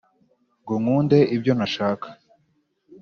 [0.61, 2.07] ngo nkunde ibyo ntashaka.